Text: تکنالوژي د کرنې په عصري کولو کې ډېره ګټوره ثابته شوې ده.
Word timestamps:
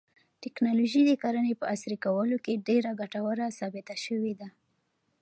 تکنالوژي 0.43 1.01
د 1.05 1.11
کرنې 1.23 1.53
په 1.59 1.65
عصري 1.73 1.97
کولو 2.05 2.37
کې 2.45 2.63
ډېره 2.67 2.91
ګټوره 3.01 3.45
ثابته 3.59 3.95
شوې 4.05 4.33
ده. 4.39 4.49